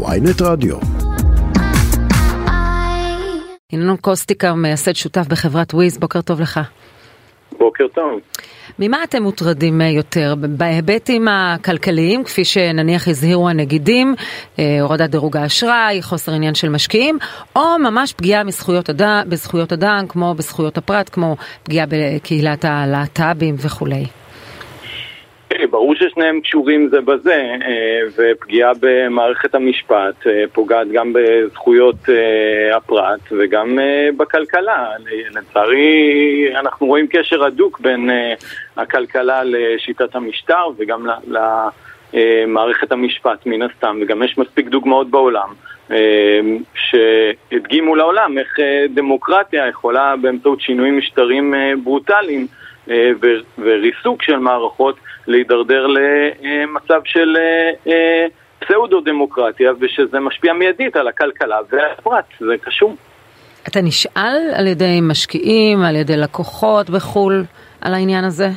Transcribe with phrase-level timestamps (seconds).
[0.00, 0.76] ויינט רדיו.
[3.72, 6.60] ינון קוסטיקה, מייסד שותף בחברת וויז, בוקר טוב לך.
[7.58, 8.20] בוקר טוב.
[8.78, 10.34] ממה אתם מוטרדים יותר?
[10.38, 14.14] בהיבטים הכלכליים, כפי שנניח הזהירו הנגידים,
[14.58, 17.18] אה, הורדת דירוג האשראי, חוסר עניין של משקיעים,
[17.56, 24.06] או ממש פגיעה מזכויות אדם, בזכויות אדם, כמו בזכויות הפרט, כמו פגיעה בקהילת הלהט"בים וכולי?
[25.72, 33.20] ברור ששניהם קשורים זה בזה, אה, ופגיעה במערכת המשפט אה, פוגעת גם בזכויות אה, הפרט
[33.30, 33.78] וגם
[34.16, 34.88] בכלכלה.
[35.34, 38.10] לצערי, אנחנו רואים קשר הדוק בין
[38.76, 41.06] הכלכלה לשיטת המשטר וגם
[42.14, 45.48] למערכת המשפט, מן הסתם, וגם יש מספיק דוגמאות בעולם.
[46.74, 48.58] שהדגימו לעולם איך
[48.94, 51.54] דמוקרטיה יכולה באמצעות שינויים משטרים
[51.84, 52.46] ברוטליים
[53.58, 58.26] וריסוק של מערכות להידרדר למצב של אה, אה,
[58.58, 62.96] פסאודו-דמוקרטיה ושזה משפיע מיידית על הכלכלה והפרט, זה קשור.
[63.68, 67.44] אתה נשאל על ידי משקיעים, על ידי לקוחות בחו"ל
[67.80, 68.48] על העניין הזה?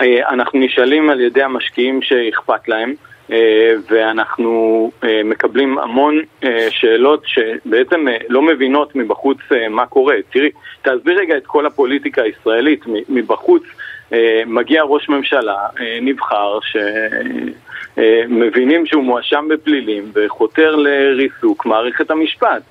[0.00, 2.94] אה, אנחנו נשאלים על ידי המשקיעים שאכפת להם.
[3.90, 4.90] ואנחנו
[5.24, 6.20] מקבלים המון
[6.70, 9.38] שאלות שבעצם לא מבינות מבחוץ
[9.70, 10.14] מה קורה.
[10.32, 10.50] תראי,
[10.82, 13.62] תעזבי רגע את כל הפוליטיקה הישראלית מבחוץ.
[14.12, 16.58] אה, מגיע ראש ממשלה אה, נבחר
[17.96, 22.62] שמבינים אה, שהוא מואשם בפלילים וחותר לריסוק מערכת המשפט.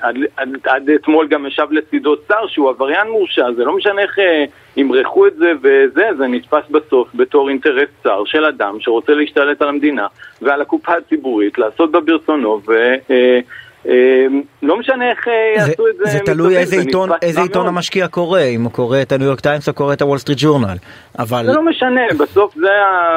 [0.00, 4.18] עד, עד, עד אתמול גם ישב לצידו שר שהוא עבריין מורשע, זה לא משנה איך
[4.76, 9.68] ימרחו את זה וזה, זה נתפס בסוף בתור אינטרס צר של אדם שרוצה להשתלט על
[9.68, 10.06] המדינה
[10.42, 12.94] ועל הקופה הציבורית, לעשות בה ברצונו ו...
[13.86, 16.04] אמ, לא משנה איך אה, יעשו את זה.
[16.04, 19.68] זה תלוי איזה עיתון, איזה עיתון המשקיע קורא, אם הוא קורא את הניו יורק טיימס
[19.68, 20.76] או קורא את הוול סטריט ג'ורנל.
[21.18, 21.46] אבל...
[21.46, 22.70] זה לא משנה, בסוף זה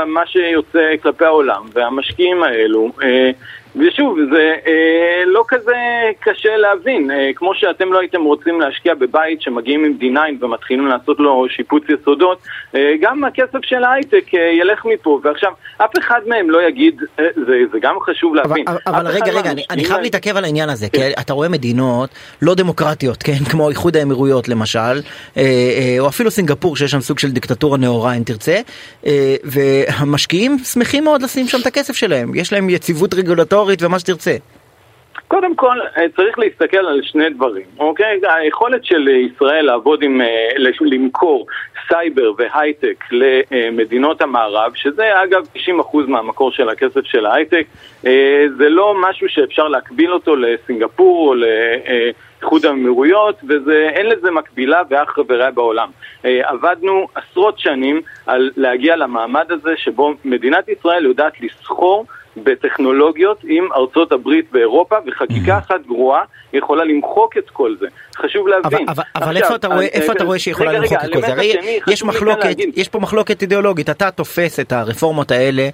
[0.07, 3.31] מה שיוצא כלפי העולם, והמשקיעים האלו אה,
[3.75, 5.75] ושוב, זה אה, לא כזה
[6.19, 11.19] קשה להבין, אה, כמו שאתם לא הייתם רוצים להשקיע בבית שמגיעים עם D9 ומתחילים לעשות
[11.19, 12.37] לו שיפוץ יסודות,
[12.75, 17.25] אה, גם הכסף של ההייטק אה, ילך מפה, ועכשיו אף אחד מהם לא יגיד, אה,
[17.35, 18.65] זה, זה גם חשוב להבין.
[18.67, 21.01] אבל, אבל רגע, רגע, אני, אני חייב להתעכב על העניין הזה, כן.
[21.01, 22.09] כי אתה רואה מדינות
[22.41, 25.01] לא דמוקרטיות, כן, כמו איחוד האמירויות למשל, אה,
[25.37, 28.59] אה, או אפילו סינגפור שיש שם סוג של דיקטטורה נאורה אם תרצה,
[29.05, 33.62] אה, והמשקיעים שמחים מאוד לשים שם את הכסף שלהם, יש להם יציבות רגולטורית.
[33.69, 34.35] היסטורית ומה שתרצה.
[35.27, 38.19] קודם כל, אה, צריך להסתכל על שני דברים, אוקיי?
[38.23, 40.49] היכולת של ישראל לעבוד עם, אה,
[40.81, 41.47] למכור
[41.87, 47.65] סייבר והייטק למדינות המערב, שזה אגב 90% מהמקור של הכסף של ההייטק,
[48.05, 53.35] אה, זה לא משהו שאפשר להקביל אותו לסינגפור או לאיחוד האמירויות,
[53.67, 55.89] ואין לזה מקבילה ואח ורע בעולם.
[56.23, 62.05] עבדנו עשרות שנים על להגיע למעמד הזה שבו מדינת ישראל יודעת לסחור
[62.37, 66.23] בטכנולוגיות עם ארצות הברית ואירופה, וחקיקה אחת גרועה
[66.53, 67.87] יכולה למחוק את כל זה.
[68.15, 68.89] חשוב להבין.
[68.89, 71.21] אבל, אבל עכשיו, איפה אתה רואה, איפה אתה רואה שיכולה רגע, למחוק רגע, את כל
[71.21, 71.31] זה?
[71.31, 75.69] הרי יש מחלוקת, יש פה מחלוקת אידיאולוגית, אתה תופס את הרפורמות האלה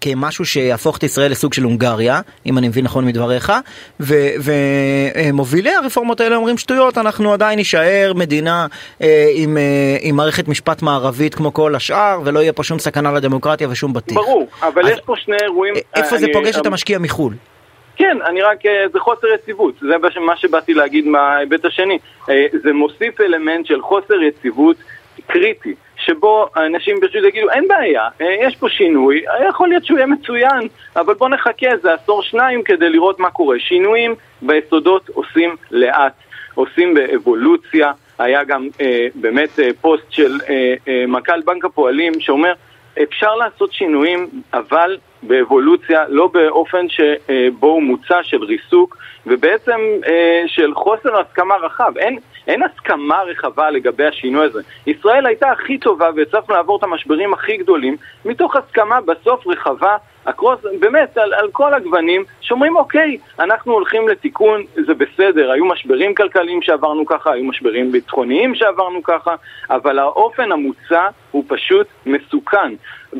[0.00, 3.52] כמשהו שיהפוך את ישראל לסוג של הונגריה, אם אני מבין נכון מדבריך,
[4.00, 8.66] ומובילי הרפורמות האלה אומרים שטויות, אנחנו עדיין נישאר מדינה
[9.02, 13.12] אה, עם, אה, עם מערכת משפט מערבית כמו כל השאר, ולא יהיה פה שום סכנה
[13.12, 14.16] לדמוקרטיה ושום בטיח.
[14.16, 15.74] ברור, אבל אז, יש פה שני אירועים...
[15.96, 17.34] איפה אני, זה פוגש אני, את המשקיע מחו"ל?
[17.96, 21.98] כן, אני רק, אה, זה חוסר יציבות, זה מה שבאתי להגיד מההיבט השני.
[22.62, 24.76] זה מוסיף אלמנט של חוסר יציבות
[25.26, 25.74] קריטי.
[26.10, 30.68] שבו אנשים פשוט יגידו, אין בעיה, אה, יש פה שינוי, יכול להיות שהוא יהיה מצוין,
[30.96, 33.58] אבל בוא נחכה איזה עשור שניים כדי לראות מה קורה.
[33.58, 36.12] שינויים ביסודות עושים לאט,
[36.54, 37.92] עושים באבולוציה.
[38.18, 42.52] היה גם אה, באמת אה, פוסט של אה, אה, מנכ"ל בנק הפועלים שאומר,
[43.02, 48.96] אפשר לעשות שינויים, אבל באבולוציה, לא באופן שבו הוא מוצע של ריסוק
[49.26, 51.92] ובעצם אה, של חוסר הסכמה רחב.
[51.98, 54.60] אין, אין הסכמה רחבה לגבי השינוי הזה.
[54.86, 59.96] ישראל הייתה הכי טובה והצלחנו לעבור את המשברים הכי גדולים מתוך הסכמה בסוף רחבה,
[60.28, 66.14] הקרוס, באמת על, על כל הגוונים, שאומרים אוקיי, אנחנו הולכים לתיקון, זה בסדר, היו משברים
[66.14, 69.34] כלכליים שעברנו ככה, היו משברים ביטחוניים שעברנו ככה,
[69.70, 72.74] אבל האופן המוצע הוא פשוט מסוכן.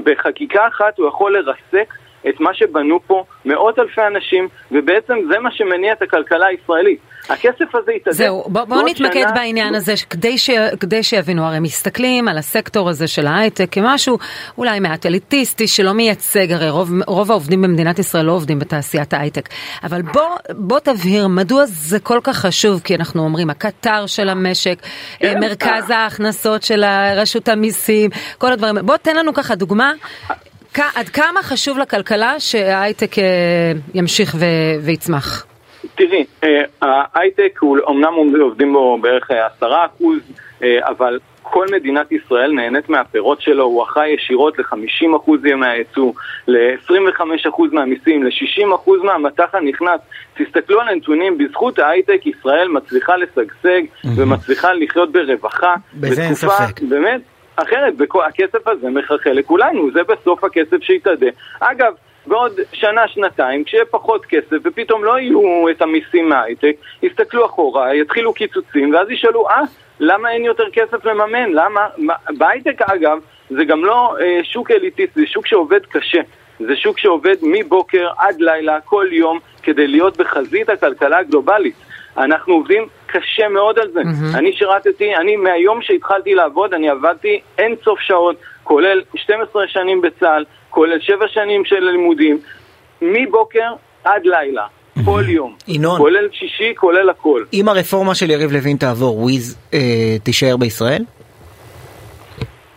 [0.05, 1.95] בחקיקה אחת הוא יכול לרסק
[2.29, 6.99] את מה שבנו פה מאות אלפי אנשים, ובעצם זה מה שמניע את הכלכלה הישראלית.
[7.29, 8.17] הכסף הזה יתאזן.
[8.17, 9.33] זהו, בואו בוא נתמקד שנה...
[9.33, 10.51] בעניין הזה, כדי, ש...
[10.81, 14.19] כדי שיבינו, הרי מסתכלים על הסקטור הזה של ההייטק כמשהו
[14.59, 19.49] אולי מעט אליטיסטי, שלא מייצג, הרי רוב, רוב העובדים במדינת ישראל לא עובדים בתעשיית ההייטק.
[19.85, 24.79] אבל בוא, בוא תבהיר, מדוע זה כל כך חשוב, כי אנחנו אומרים, הקטר של המשק,
[25.19, 26.85] כן, מרכז ההכנסות של
[27.17, 29.93] רשות המיסים, כל הדברים, בוא תן לנו ככה דוגמה
[30.77, 34.37] עד כמה חשוב לכלכלה שההייטק אה, ימשיך
[34.83, 35.47] ויצמח?
[35.95, 40.19] תראי, אה, ההייטק, אמנם עובדים בו בערך עשרה אחוז,
[40.63, 41.19] אבל
[41.53, 46.13] כל מדינת ישראל נהנית מהפירות שלו, הוא אחראי ישירות ל-50% מהייצוא,
[46.49, 50.01] ל-25% מהמיסים, ל-60% מהמטח הנכנס.
[50.37, 53.81] תסתכלו על הנתונים, בזכות ההייטק ישראל מצליחה לשגשג
[54.17, 55.75] ומצליחה לחיות ברווחה.
[55.95, 56.83] בזה אין ספק.
[56.89, 57.21] באמת,
[57.63, 57.95] אחרת,
[58.27, 61.27] הכסף הזה מחלחל לכולנו, זה בסוף הכסף שיתאדה.
[61.61, 61.93] אגב,
[62.27, 68.33] בעוד שנה, שנתיים, כשיהיה פחות כסף ופתאום לא יהיו את המיסים מההייטק, יסתכלו אחורה, יתחילו
[68.33, 69.63] קיצוצים, ואז ישאלו, אה,
[70.01, 71.53] למה אין יותר כסף לממן?
[71.53, 71.87] למה?
[72.39, 73.19] בהייטק אגב,
[73.51, 76.21] זה גם לא אה, שוק אליטיסט, זה שוק שעובד קשה.
[76.61, 81.75] זה שוק שעובד מבוקר עד לילה, כל יום, כדי להיות בחזית הכלכלה הגלובלית.
[82.25, 84.01] אנחנו עובדים קשה מאוד על זה.
[84.01, 84.39] Mm-hmm.
[84.39, 90.45] אני שירתתי, אני מהיום שהתחלתי לעבוד, אני עבדתי אין סוף שעות, כולל 12 שנים בצה"ל,
[90.71, 92.39] כולל 7 שנים של לימודים,
[93.03, 93.73] מבוקר
[94.05, 94.67] עד לילה.
[95.05, 97.45] כל יום, ינון, כולל שישי, כולל הכל.
[97.53, 101.03] אם הרפורמה של יריב לוין תעבור, וויז אה, תישאר בישראל?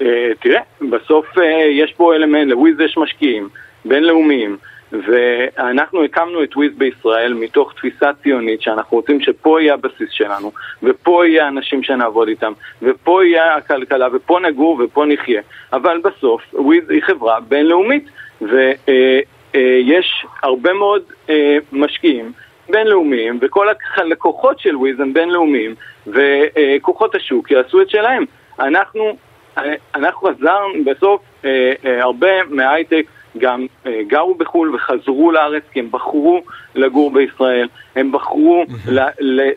[0.02, 0.08] אה,
[0.40, 1.44] תראה, בסוף אה,
[1.84, 3.50] יש פה אלמנט, לוויז יש משקיעים
[3.86, 4.58] בינלאומיים,
[4.92, 10.52] ואנחנו הקמנו את וויז בישראל מתוך תפיסה ציונית שאנחנו רוצים שפה יהיה הבסיס שלנו,
[10.84, 12.52] ופה יהיה האנשים שנעבוד איתם,
[12.82, 15.42] ופה יהיה הכלכלה, ופה נגור ופה נחיה.
[15.74, 18.10] אבל בסוף וויז היא חברה בינלאומית,
[18.42, 22.32] ויש הרבה מאוד אה, משקיעים
[22.70, 25.76] בינלאומיים, וכל הלקוחות של וויז הם בינלאומיים,
[26.08, 28.26] וכוחות השוק יעשו את שלהם.
[28.60, 29.18] אנחנו,
[29.58, 33.06] אה, אנחנו עזרנו בסוף אה, הרבה מההייטק
[33.38, 36.42] גם אה, גרו בחו"ל וחזרו לארץ כי הם בחרו
[36.75, 39.07] לגור בישראל, הם בחרו לה,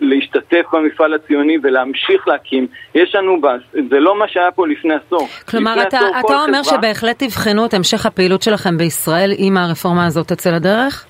[0.00, 2.66] להשתתף במפעל הציוני ולהמשיך להקים.
[2.94, 3.40] יש לנו,
[3.90, 5.28] זה לא מה שהיה פה לפני עשור.
[5.50, 6.78] כלומר, אתה, עשור, אתה אומר חברה...
[6.78, 11.06] שבהחלט תבחנו את המשך הפעילות שלכם בישראל אם הרפורמה הזאת תצא לדרך?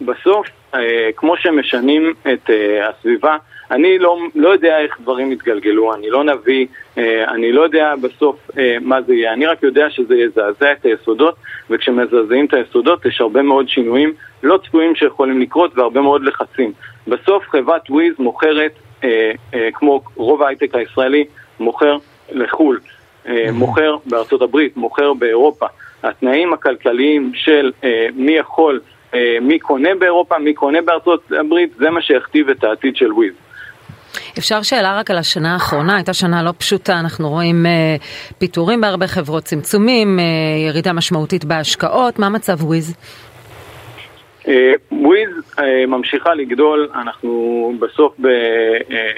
[0.00, 0.80] בסוף, אה,
[1.16, 3.36] כמו שמשנים את אה, הסביבה,
[3.70, 6.66] אני לא, לא יודע איך דברים יתגלגלו, אני לא נביא,
[6.98, 10.84] אה, אני לא יודע בסוף אה, מה זה יהיה, אני רק יודע שזה יזעזע את
[10.84, 11.34] היסודות,
[11.70, 16.72] וכשמזעזעים את היסודות יש הרבה מאוד שינויים לא צפויים שיכולים לקרות והרבה מאוד לחצים.
[17.06, 18.72] בסוף חברת וויז מוכרת,
[19.04, 19.32] אה,
[19.74, 21.24] כמו רוב ההייטק הישראלי,
[21.60, 21.96] מוכר
[22.32, 22.80] לחו"ל,
[23.28, 25.66] אה, מוכר בארצות הברית, מוכר באירופה.
[26.02, 27.72] התנאים הכלכליים של
[28.14, 28.80] מי יכול,
[29.40, 33.45] מי קונה באירופה, מי קונה בארצות הברית, זה מה שיכתיב את העתיד של וויז.
[34.38, 37.96] אפשר שאלה רק על השנה האחרונה, הייתה שנה לא פשוטה, אנחנו רואים אה,
[38.38, 40.24] פיטורים בהרבה חברות, צמצומים, אה,
[40.68, 42.96] ירידה משמעותית בהשקעות, מה מצב וויז?
[44.48, 49.10] אה, וויז אה, ממשיכה לגדול, אנחנו בסוף ב, אה,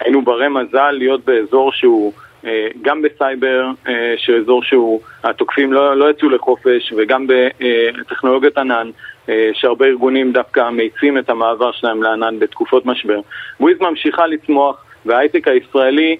[0.00, 2.12] היינו ברי מזל להיות באזור שהוא
[2.46, 8.90] אה, גם בסייבר, אה, שאזור שהוא, התוקפים לא, לא יצאו לחופש, וגם בטכנולוגיית ענן,
[9.52, 13.20] שהרבה ארגונים דווקא מאיצים את המעבר שלהם לענן בתקופות משבר.
[13.60, 16.16] וויז ממשיכה לצמוח, וההייטק הישראלי,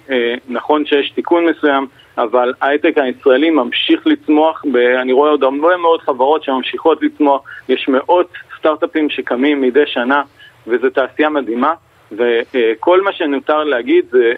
[0.47, 1.87] נכון שיש תיקון מסוים,
[2.17, 4.65] אבל ההייטק הישראלי ממשיך לצמוח,
[5.01, 10.21] אני רואה עוד הרבה מאוד חברות שממשיכות לצמוח, יש מאות סטארט-אפים שקמים מדי שנה,
[10.67, 11.73] וזו תעשייה מדהימה,
[12.11, 14.33] וכל מה שנותר להגיד זה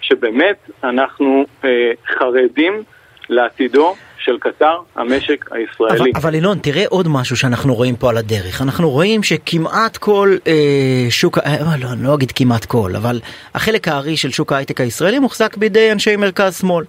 [0.00, 2.82] שבאמת אנחנו אה, חרדים
[3.28, 5.98] לעתידו של קטר, המשק הישראלי.
[5.98, 8.62] אבל, אבל ינון, תראה עוד משהו שאנחנו רואים פה על הדרך.
[8.62, 13.20] אנחנו רואים שכמעט כל אה, שוק, אה, לא, אני לא אגיד כמעט כל, אבל
[13.54, 16.84] החלק הארי של שוק ההייטק הישראלי מוחזק בידי אנשי מרכז-שמאל.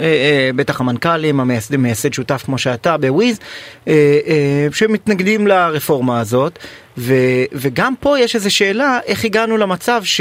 [0.00, 3.40] אה, אה, בטח המנכ"לים, המייסד, מייסד שותף כמו שאתה בוויז,
[3.88, 6.58] אה, שמתנגדים לרפורמה הזאת,
[6.98, 7.14] ו,
[7.52, 10.20] וגם פה יש איזו שאלה איך הגענו למצב ש...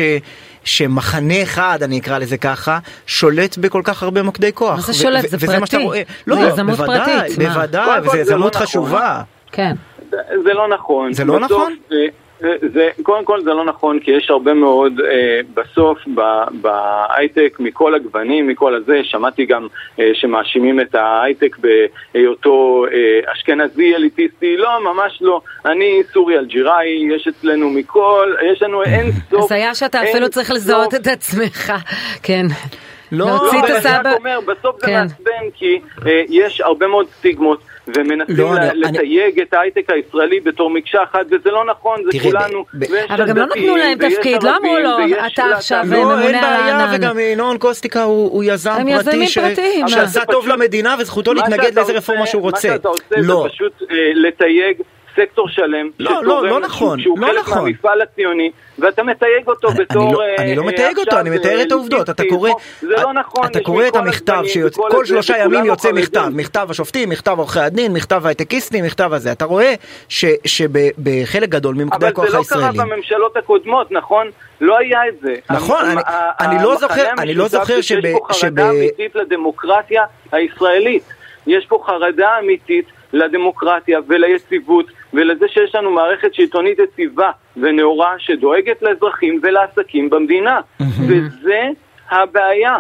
[0.64, 4.76] שמחנה אחד, אני אקרא לזה ככה, שולט בכל כך הרבה מוקדי כוח.
[4.76, 5.30] מה זה שולט?
[5.30, 5.60] זה פרטי.
[5.60, 6.02] מה שאתה רואה.
[6.28, 7.38] לא, יזמות פרטית.
[7.38, 8.62] בוודאי, וזו יזמות לא נכון.
[8.62, 9.22] חשובה.
[9.52, 9.76] כן.
[10.44, 11.14] זה לא נכון.
[11.14, 11.76] זה לא נכון?
[12.74, 15.98] זה, קודם כל זה לא נכון, כי יש הרבה מאוד אה, בסוף
[16.62, 19.68] בהייטק מכל הגוונים, מכל הזה, שמעתי גם
[20.00, 21.58] אה, שמאשימים את ההייטק
[22.14, 25.42] בהיותו אה, אשכנזי אליטיסטי, לא, ממש לא.
[25.66, 29.44] אני סורי אלג'יראי, יש אצלנו מכל, יש לנו אין סוף.
[29.44, 31.74] אז היה שאתה אפילו צריך לזהות את עצמך,
[32.24, 32.46] כן.
[33.12, 35.02] לא, לא, אני רק אומר, בסוף זה כן.
[35.02, 37.73] מעצבן כי אה, יש הרבה מאוד סטיגמות.
[37.88, 39.44] ומנסים לא, לתייג אני...
[39.44, 42.66] את ההייטק הישראלי בתור מקשה אחת, וזה לא נכון, זה תראה, כולנו.
[42.74, 42.84] ב...
[43.10, 44.90] אבל גם לא נתנו להם תפקיד, לא אמרו לו,
[45.28, 46.78] אתה עכשיו לא, ממונה על הענן.
[46.78, 49.38] לא, אין בעיה, וגם ינון קוסטיקה הוא, הוא יזם פרטי ש...
[49.88, 52.68] שעשה טוב למדינה וזכותו להתנגד לאיזה רפורמה שהוא רוצה.
[52.68, 53.44] מה שאתה עושה לא.
[53.44, 54.78] זה פשוט אה, לתייג
[55.16, 57.64] סקטור שלם, לא, לא, לא נכון, שהוא לא חלק נכון.
[57.64, 60.04] מהמפעל הציוני, ואתה מתייג אותו אני- בתור...
[60.04, 62.50] אני לא- אה, אני לא מתייג אותו, אני מתאר את העובדות, אתה קורא,
[62.82, 65.92] זה לא נכון, אתה יש קורא את המכתב וכל כל הזה, שלושה ימים יוצא.
[65.92, 69.74] מכתב, מכתב השופטים, מכתב עורכי הדין, מכתב ההייטקיסטים, מכתב הזה, אתה רואה
[70.46, 74.28] שבחלק גדול ממוקדי אבל הכוח זה לא קרה הישראלים, בממשלות הקודמות, נכון?
[74.62, 75.36] לא היה את זה.
[75.50, 75.98] נכון, המ-
[76.40, 81.04] אני- לא זוכר- אני לא זוכר שב- פה שב- חרדה אמיתית לדמוקרטיה הישראלית.
[81.48, 89.40] יש פה חרדה אמיתית לדמוקרטיה וליציבות ולזה שיש לנו מערכת שלטונית יציבה ונאורה שדואגת לאזרחים
[89.44, 90.60] ולעסקים במדינה.
[91.08, 91.62] וזה
[92.12, 92.78] הבעיה.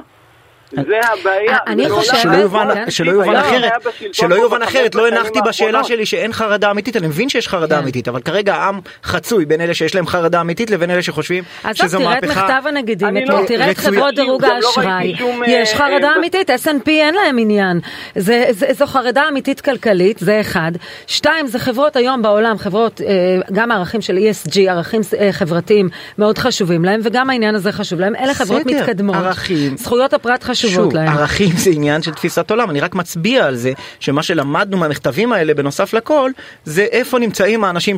[0.75, 0.81] זה
[1.21, 1.57] הבעיה.
[1.67, 2.91] אני חושבת- שלא יובן, כן.
[2.91, 3.71] שלא יובן אחרת,
[4.13, 4.57] שלא יובן
[4.95, 5.83] לא הנחתי בשאלה.
[5.83, 7.81] שלי שאין חרדה אמיתית, אני מבין שיש חרדה כן.
[7.81, 11.75] אמיתית, אבל כרגע העם חצוי בין אלה שיש להם חרדה אמיתית לבין אלה שחושבים אז
[11.77, 12.43] שזו טוב, תראה את מהפכה.
[12.43, 13.77] מכתב הנגידים, לא- תראה את.
[13.77, 17.79] חברות דירוג לא האשראי, שום, יש אה, חרדה אה, אמיתית, S&P אין להם עניין,
[18.15, 20.71] זה- זה- זו חרדה אמיתית כלכלית, זה אחד.
[21.07, 23.07] שתיים, זה חברות היום בעולם, חברות, אה,
[23.53, 28.15] גם הערכים של ESG, ערכים אה, חברתיים מאוד חשובים להם, וגם העניין הזה חשוב להם,
[28.15, 29.15] אלה חברות מתקדמות.
[29.75, 31.07] זכויות הפרט חשובות שוב, להם.
[31.07, 35.53] ערכים זה עניין של תפיסת עולם, אני רק מצביע על זה שמה שלמדנו מהמכתבים האלה
[35.53, 36.31] בנוסף לכל,
[36.65, 37.95] זה איפה נמצאים האנשים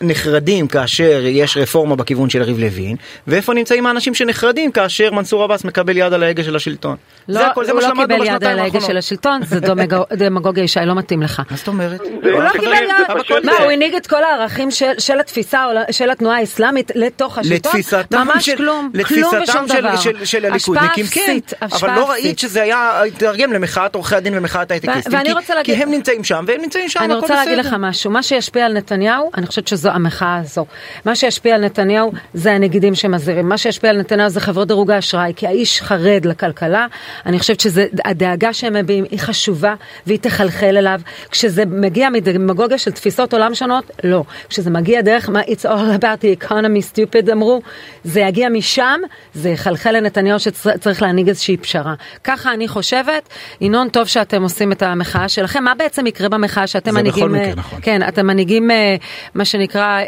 [0.00, 2.96] שנחרדים כאשר יש רפורמה בכיוון של יריב לוין,
[3.26, 6.96] ואיפה נמצאים האנשים שנחרדים כאשר מנסור עבאס מקבל יד על ההגה של השלטון.
[7.28, 8.86] לא, זה הכל, זה הוא מה לא שלמדנו קיבל יד בשנתיים על ההגה האחרונות.
[8.90, 11.42] של השלטון, זה דמגו- דמגוגיה ישי, לא מתאים לך.
[11.50, 12.00] מה זאת אומרת?
[12.00, 12.10] הוא
[12.42, 16.90] לא חברים, קיבל יד, מה, הוא הנהיג את כל הערכים של- התפיסה של התנועה האסלאמית
[16.94, 17.72] לתוך השלטון?
[18.12, 19.96] ממש כלום, כלום ושום דבר.
[19.96, 20.44] של, של
[20.76, 22.10] השפעה הליכודניקים, כן, אבל לא.
[22.10, 25.90] ראית שזה היה התרגם למחאת עורכי הדין ומחאת ההייטקיסטים, ואני כי, רוצה כי להגיד- הם
[25.90, 27.58] נמצאים שם והם נמצאים שם, אני רוצה להגיד.
[27.58, 30.66] לך משהו, מה שישפיע על נתניהו, אני חושבת שזו המחאה הזו.
[31.04, 35.32] מה שישפיע על נתניהו זה הנגידים שמזהירים, מה שישפיע על נתניהו זה חברות דירוג האשראי,
[35.36, 36.86] כי האיש חרד לכלכלה,
[37.26, 39.74] אני חושבת שהדאגה שהם מביעים היא חשובה
[40.06, 41.00] והיא תחלחל אליו.
[41.30, 44.24] כשזה מגיע מדמגוגיה של תפיסות עולם שונות, לא.
[44.48, 47.62] כשזה מגיע דרך מה it's all about the economy stupid אמרו,
[48.04, 49.00] זה יגיע משם,
[49.34, 51.94] זה יחלחל לנתניהו שצריך להנהיג איזושהי פשרה.
[52.24, 53.28] ככה אני חושבת.
[53.60, 55.64] ינון, טוב שאתם עושים את המחאה שלכם.
[55.64, 57.24] מה בעצם יקרה במחאה שאתם זה מנהיגים?
[57.24, 57.78] בכל מקרה אה, נכון.
[57.82, 58.96] כן, אתם מנהיגים אה,
[59.34, 60.00] מה שנקרא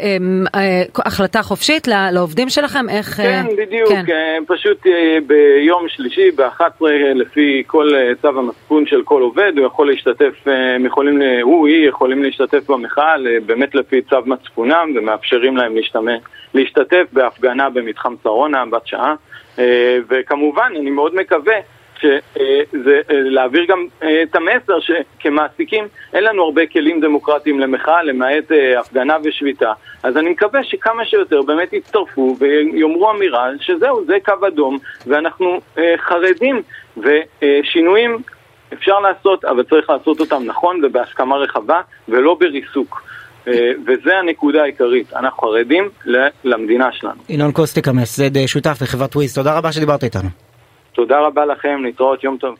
[0.55, 2.89] אה, החלטה חופשית לעובדים שלכם?
[2.89, 3.07] איך...
[3.15, 3.89] כן, בדיוק.
[3.89, 4.43] כן.
[4.47, 4.83] פשוט
[5.27, 6.85] ביום שלישי ב-11
[7.15, 10.33] לפי כל צו המצפון של כל עובד, הוא יכול להשתתף,
[10.75, 16.21] הם יכולים, הוא, היא יכולים להשתתף במחאה באמת לפי צו מצפונם ומאפשרים להם להשתמש,
[16.55, 19.15] להשתתף בהפגנה במתחם שרונה בת שעה.
[19.59, 21.55] אה, וכמובן, אני מאוד מקווה
[21.99, 28.79] שזה להעביר גם אה, את המסר שכמעסיקים אין לנו הרבה כלים דמוקרטיים למחאה למעט אה,
[28.79, 34.77] הפגנה ושביתה אז אני מקווה שכמה שיותר באמת יצטרפו ויאמרו אמירה שזהו, זה קו אדום
[35.07, 36.61] ואנחנו אה, חרדים
[36.97, 38.17] ושינויים
[38.73, 43.14] אפשר לעשות אבל צריך לעשות אותם נכון ובהסכמה רחבה ולא בריסוק אה,
[43.87, 45.89] וזה הנקודה העיקרית, אנחנו חרדים
[46.43, 47.21] למדינה שלנו.
[47.29, 50.29] ינון קוסטיק המייסד שותף בחברת וויז, תודה רבה שדיברת איתנו.
[50.93, 52.55] תודה רבה לכם, להתראות, יום טוב.